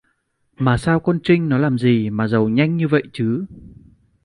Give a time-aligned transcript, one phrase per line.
[0.57, 3.45] Mà sao con Trinh nó làm gì mà giàu nhanh như vậy chứ